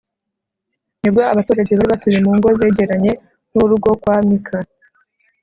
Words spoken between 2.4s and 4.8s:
zegeranye n'urwo kwa mika